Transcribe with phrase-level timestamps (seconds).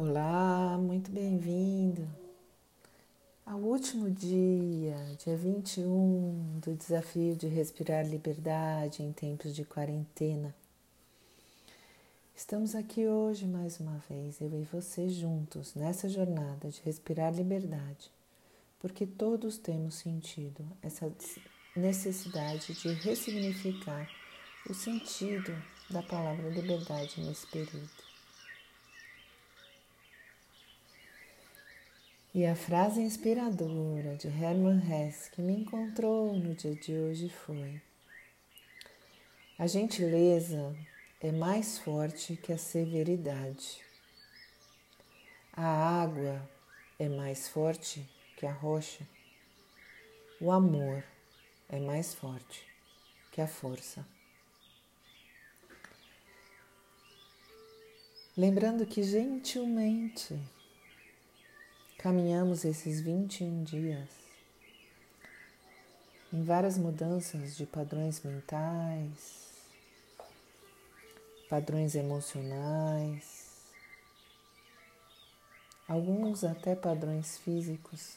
[0.00, 2.08] Olá, muito bem-vindo
[3.44, 10.54] ao último dia, dia 21 do desafio de respirar liberdade em tempos de quarentena.
[12.32, 18.08] Estamos aqui hoje mais uma vez, eu e você juntos, nessa jornada de respirar liberdade,
[18.78, 21.12] porque todos temos sentido essa
[21.74, 24.08] necessidade de ressignificar
[24.70, 25.52] o sentido
[25.90, 28.07] da palavra liberdade nesse período.
[32.34, 37.80] E a frase inspiradora de Hermann Hesse que me encontrou no dia de hoje foi:
[39.58, 40.76] A gentileza
[41.22, 43.82] é mais forte que a severidade.
[45.54, 46.46] A água
[46.98, 48.06] é mais forte
[48.36, 49.08] que a rocha.
[50.38, 51.02] O amor
[51.66, 52.62] é mais forte
[53.32, 54.06] que a força.
[58.36, 60.38] Lembrando que gentilmente
[61.98, 64.08] Caminhamos esses 21 dias
[66.32, 69.50] em várias mudanças de padrões mentais,
[71.50, 73.64] padrões emocionais,
[75.88, 78.16] alguns até padrões físicos.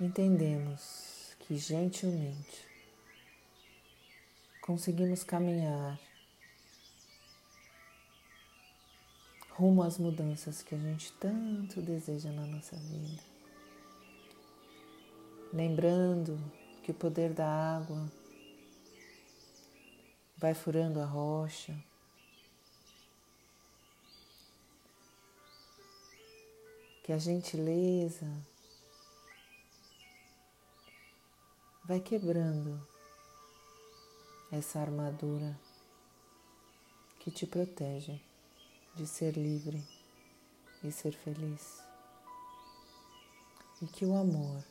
[0.00, 2.66] Entendemos que gentilmente
[4.62, 6.07] conseguimos caminhar
[9.58, 13.20] rumo às mudanças que a gente tanto deseja na nossa vida.
[15.52, 16.38] Lembrando
[16.84, 18.08] que o poder da água
[20.36, 21.76] vai furando a rocha,
[27.02, 28.30] que a gentileza
[31.84, 32.80] vai quebrando
[34.52, 35.58] essa armadura
[37.18, 38.22] que te protege
[38.98, 39.80] de ser livre
[40.82, 41.80] e ser feliz.
[43.80, 44.64] E que o amor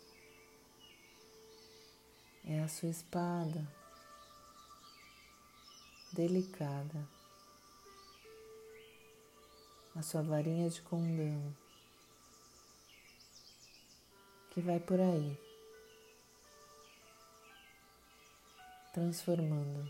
[2.44, 3.66] é a sua espada
[6.12, 7.08] delicada,
[9.96, 11.56] a sua varinha de condão
[14.50, 15.40] que vai por aí
[18.94, 19.90] transformando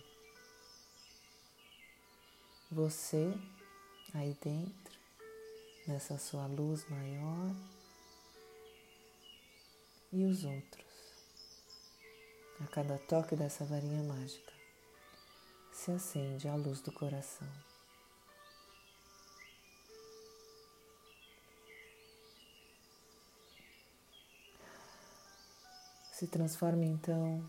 [2.69, 3.33] você
[4.17, 4.99] aí dentro,
[5.85, 7.55] nessa sua luz maior,
[10.11, 10.87] e os outros.
[12.59, 14.53] A cada toque dessa varinha mágica,
[15.71, 17.47] se acende a luz do coração.
[26.11, 27.47] Se transforme então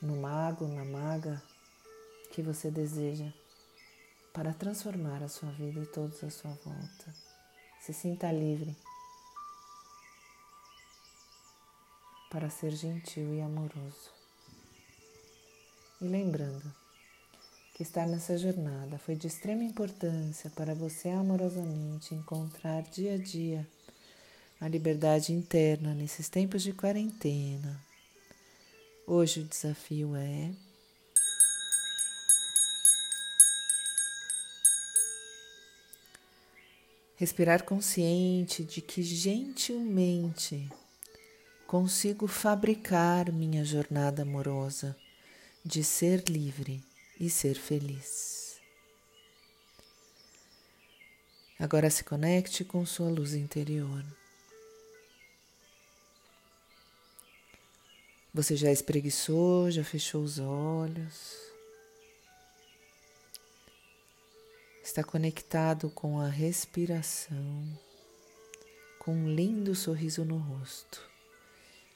[0.00, 1.42] no mago, na maga
[2.30, 3.32] que você deseja
[4.38, 7.12] para transformar a sua vida e todos à sua volta.
[7.80, 8.76] Se sinta livre
[12.30, 14.12] para ser gentil e amoroso.
[16.00, 16.72] E lembrando
[17.74, 23.66] que estar nessa jornada foi de extrema importância para você amorosamente encontrar dia a dia
[24.60, 27.84] a liberdade interna nesses tempos de quarentena.
[29.04, 30.52] Hoje o desafio é
[37.18, 40.70] respirar consciente de que gentilmente
[41.66, 44.96] consigo fabricar minha jornada amorosa
[45.64, 46.80] de ser livre
[47.18, 48.60] e ser feliz.
[51.58, 54.04] Agora se conecte com sua luz interior.
[58.32, 61.47] Você já espreguiçou, já fechou os olhos.
[64.98, 67.64] Está conectado com a respiração,
[68.98, 71.00] com um lindo sorriso no rosto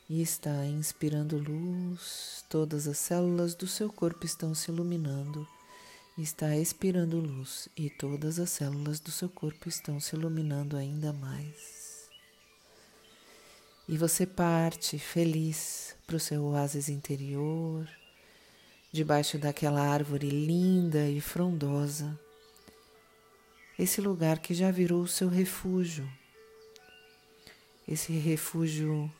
[0.08, 5.48] e está inspirando luz, todas as células do seu corpo estão se iluminando,
[6.16, 12.08] está expirando luz e todas as células do seu corpo estão se iluminando ainda mais.
[13.88, 17.88] E você parte feliz para o seu oásis interior,
[18.92, 22.16] debaixo daquela árvore linda e frondosa
[23.78, 26.10] esse lugar que já virou o seu refúgio,
[27.86, 29.12] esse refúgio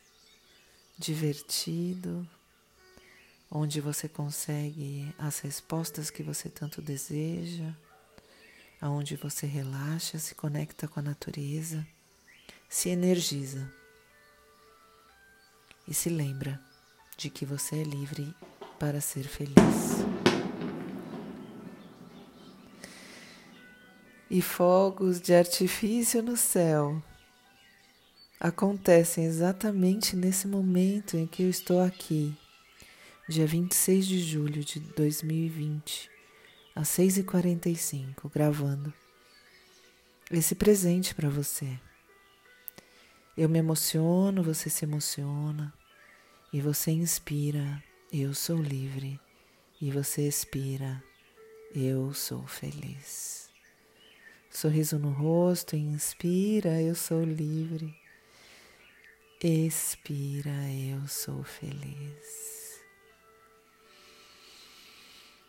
[0.97, 2.27] divertido,
[3.49, 7.75] onde você consegue as respostas que você tanto deseja,
[8.81, 11.85] aonde você relaxa, se conecta com a natureza,
[12.67, 13.71] se energiza
[15.87, 16.59] e se lembra
[17.17, 18.33] de que você é livre
[18.79, 20.02] para ser feliz.
[24.33, 26.99] E fogos de artifício no céu
[28.39, 32.35] acontecem exatamente nesse momento em que eu estou aqui,
[33.29, 36.09] dia 26 de julho de 2020,
[36.75, 38.91] às 6h45, gravando
[40.31, 41.79] esse presente para você.
[43.37, 45.71] Eu me emociono, você se emociona,
[46.51, 49.19] e você inspira, eu sou livre,
[49.79, 51.03] e você expira,
[51.75, 53.52] eu sou feliz.
[54.53, 57.91] Sorriso no rosto, inspira, eu sou livre.
[59.43, 60.51] Expira,
[60.91, 62.79] eu sou feliz.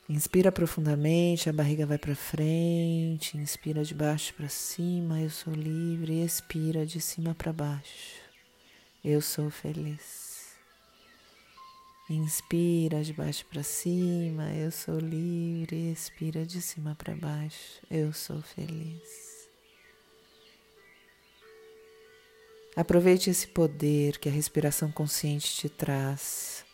[0.08, 6.24] Inspira profundamente, a barriga vai para frente, inspira de baixo para cima, eu sou livre,
[6.24, 8.22] expira de cima para baixo.
[9.04, 10.23] Eu sou feliz.
[12.08, 15.90] Inspira de baixo para cima, eu sou livre.
[15.90, 19.48] Expira de cima para baixo, eu sou feliz.
[22.76, 26.66] Aproveite esse poder que a respiração consciente te traz.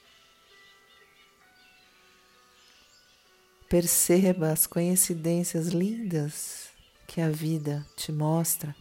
[3.69, 6.71] Perceba as coincidências lindas
[7.07, 8.75] que a vida te mostra.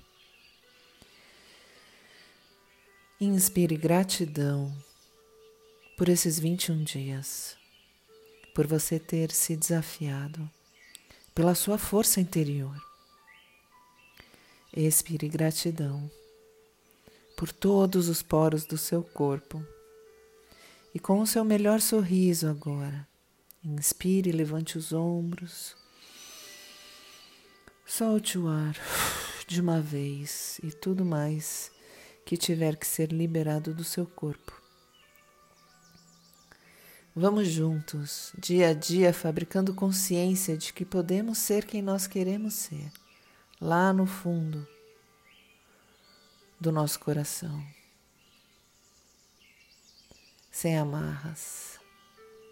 [3.22, 4.76] Inspire gratidão
[6.00, 7.58] por esses 21 dias,
[8.56, 10.50] por você ter se desafiado,
[11.36, 12.74] pela sua força interior.
[14.74, 16.10] Expire gratidão
[17.36, 19.62] por todos os poros do seu corpo.
[20.96, 23.06] E com o seu melhor sorriso agora,
[23.62, 25.76] inspire, levante os ombros,
[27.86, 28.78] solte o ar
[29.46, 31.70] de uma vez e tudo mais
[32.26, 34.59] que tiver que ser liberado do seu corpo.
[37.22, 42.90] Vamos juntos, dia a dia, fabricando consciência de que podemos ser quem nós queremos ser,
[43.60, 44.66] lá no fundo
[46.58, 47.62] do nosso coração.
[50.50, 51.78] Sem amarras,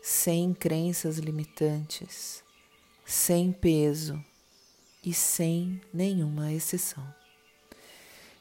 [0.04, 2.44] sem crenças limitantes,
[3.06, 4.22] sem peso
[5.02, 7.08] e sem nenhuma exceção.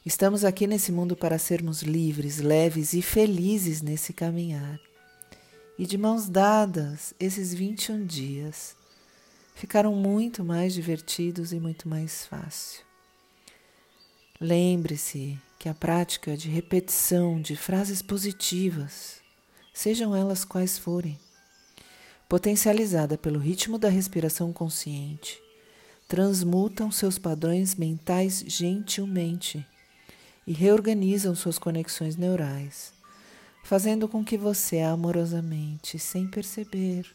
[0.05, 4.77] Estamos aqui nesse mundo para sermos livres, leves e felizes nesse caminhar
[5.77, 8.75] e de mãos dadas, esses 21 dias
[9.53, 12.83] ficaram muito mais divertidos e muito mais fácil.
[14.39, 19.21] Lembre-se que a prática de repetição de frases positivas,
[19.73, 21.19] sejam elas quais forem,
[22.27, 25.39] potencializada pelo ritmo da respiração consciente,
[26.07, 29.65] transmutam seus padrões mentais gentilmente
[30.45, 32.96] e reorganizam suas conexões neurais
[33.67, 37.05] fazendo com que você amorosamente, sem perceber,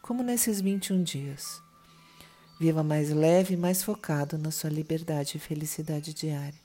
[0.00, 1.60] como nesses 21 dias,
[2.58, 6.58] viva mais leve e mais focado na sua liberdade e felicidade diária.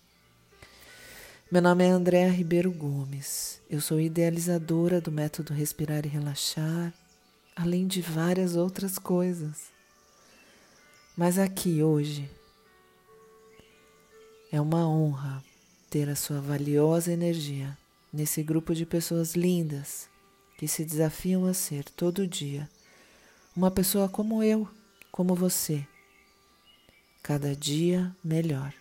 [1.52, 3.60] Meu nome é Andréa Ribeiro Gomes.
[3.70, 6.94] Eu sou idealizadora do método Respirar e Relaxar,
[7.58, 9.64] além de várias outras coisas.
[11.18, 12.32] Mas aqui hoje
[14.50, 15.44] é uma honra
[15.90, 17.78] ter a sua valiosa energia
[18.16, 20.10] nesse grupo de pessoas lindas
[20.58, 22.70] que se desafiam a ser todo dia
[23.54, 24.68] uma pessoa como eu,
[25.12, 25.86] como você,
[27.22, 28.74] cada dia melhor.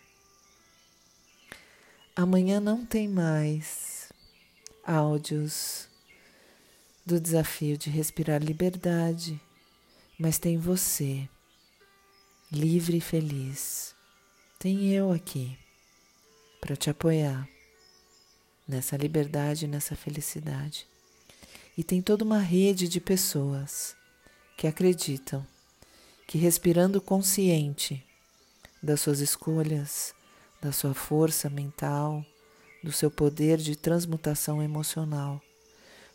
[2.14, 4.12] Amanhã não tem mais
[4.84, 5.88] áudios
[7.04, 9.40] do desafio de respirar liberdade,
[10.18, 11.28] mas tem você,
[12.50, 13.94] livre e feliz.
[14.58, 15.58] Tem eu aqui
[16.60, 17.53] para te apoiar
[18.66, 20.86] nessa liberdade, nessa felicidade.
[21.76, 23.96] E tem toda uma rede de pessoas
[24.56, 25.44] que acreditam
[26.26, 28.04] que respirando consciente
[28.82, 30.14] das suas escolhas,
[30.60, 32.24] da sua força mental,
[32.82, 35.40] do seu poder de transmutação emocional,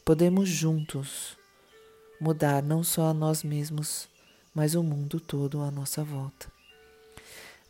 [0.06, 1.38] podemos juntos
[2.20, 4.08] mudar não só a nós mesmos,
[4.54, 6.52] mas o mundo todo à nossa volta.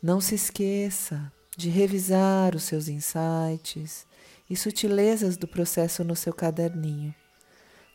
[0.02, 4.06] Não se esqueça de revisar os seus insights,
[4.50, 7.14] e sutilezas do processo no seu caderninho.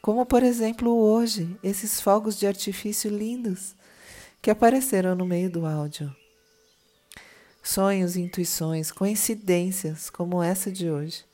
[0.01, 3.75] Como, por exemplo, hoje, esses fogos de artifício lindos
[4.41, 6.15] que apareceram no meio do áudio.
[7.62, 11.25] Sonhos, intuições, coincidências como essa de hoje,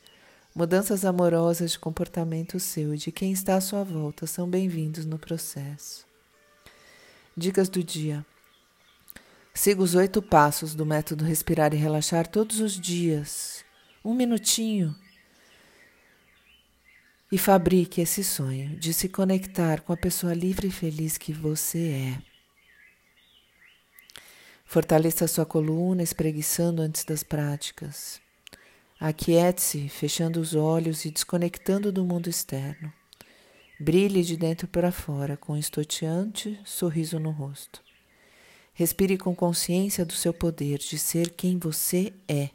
[0.55, 5.19] mudanças amorosas de comportamento seu e de quem está à sua volta são bem-vindos no
[5.19, 6.05] processo.
[7.35, 8.25] Dicas do dia.
[9.53, 13.65] Siga os oito passos do método Respirar e Relaxar todos os dias.
[14.03, 14.95] Um minutinho
[17.31, 22.17] e fabrique esse sonho de se conectar com a pessoa livre e feliz que você
[22.17, 22.21] é.
[24.65, 28.21] Fortaleça sua coluna, espreguiçando antes das práticas.
[28.99, 32.91] Aquiete-se, fechando os olhos e desconectando do mundo externo.
[33.79, 37.81] Brilhe de dentro para fora com um estoteante sorriso no rosto.
[38.73, 42.49] Respire com consciência do seu poder de ser quem você é.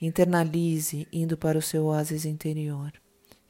[0.00, 2.92] Internalize indo para o seu oásis interior.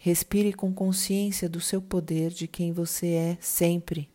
[0.06, 4.08] Respire com consciência do seu poder de quem você é sempre.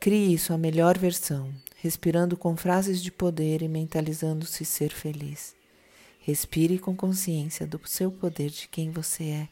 [0.00, 5.54] Crie sua melhor versão, respirando com frases de poder e mentalizando-se ser feliz.
[6.18, 9.48] Respire com consciência do seu poder de quem você é.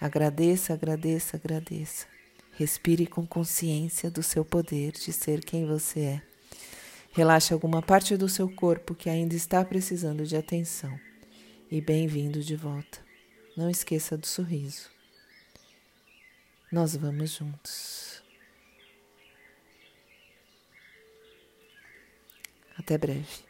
[0.00, 2.08] Agradeça, agradeça, agradeça.
[2.58, 6.22] Respire com consciência do seu poder de ser quem você é.
[7.12, 10.98] Relaxe alguma parte do seu corpo que ainda está precisando de atenção.
[11.70, 13.09] E bem-vindo de volta.
[13.56, 14.90] Não esqueça do sorriso.
[16.70, 18.22] Nós vamos juntos.
[22.78, 23.49] Até breve.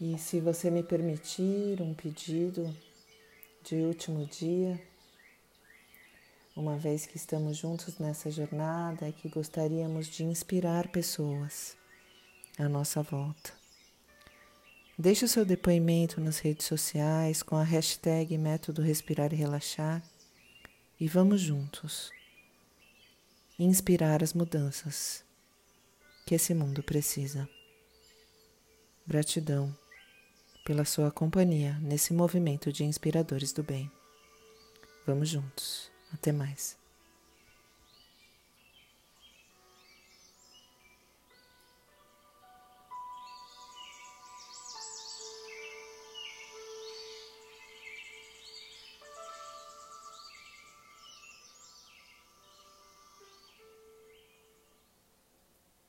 [0.00, 2.72] E se você me permitir um pedido
[3.64, 4.80] de último dia,
[6.54, 11.76] uma vez que estamos juntos nessa jornada, é que gostaríamos de inspirar pessoas
[12.56, 13.52] à nossa volta.
[14.96, 20.00] Deixe o seu depoimento nas redes sociais com a hashtag Método Respirar e Relaxar
[21.00, 22.12] e vamos juntos
[23.58, 25.24] inspirar as mudanças
[26.24, 27.48] que esse mundo precisa.
[29.04, 29.76] Gratidão
[30.68, 33.90] pela sua companhia nesse movimento de inspiradores do bem.
[35.06, 35.90] Vamos juntos.
[36.12, 36.76] Até mais.